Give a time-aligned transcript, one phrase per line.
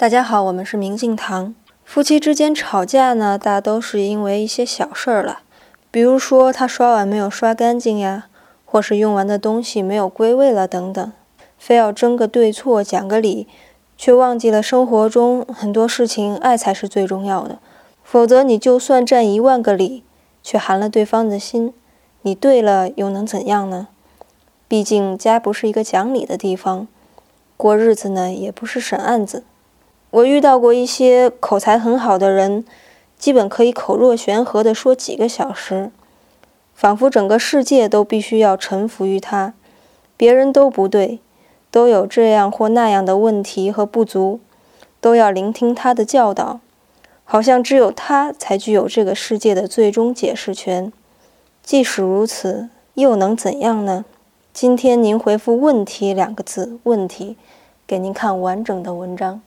[0.00, 1.54] 大家好，我们是明镜堂。
[1.84, 5.40] 夫妻之间吵架呢，大都是因为一些小事儿了，
[5.90, 8.28] 比如说他刷碗没有刷干净呀，
[8.64, 11.12] 或是用完的东西没有归位了等等，
[11.58, 13.46] 非要争个对错，讲个理，
[13.98, 17.58] 却忘记了生活中很多事情爱才是最重要的。
[18.02, 20.02] 否则你就算占一万个理，
[20.42, 21.74] 却寒了对方的心，
[22.22, 23.88] 你对了又能怎样呢？
[24.66, 26.88] 毕竟家不是一个讲理的地方，
[27.58, 29.44] 过日子呢也不是审案子。
[30.10, 32.64] 我遇到过一些口才很好的人，
[33.16, 35.92] 基本可以口若悬河地说几个小时，
[36.74, 39.54] 仿佛整个世界都必须要臣服于他。
[40.16, 41.20] 别人都不对，
[41.70, 44.40] 都有这样或那样的问题和不足，
[45.00, 46.58] 都要聆听他的教导，
[47.24, 50.92] 好像只有他才具有这个世界的最终解释权。
[51.62, 54.04] 即使如此，又能怎样呢？
[54.52, 57.36] 今天您回复“问题”两个字，问题，
[57.86, 59.40] 给您看完整的文章。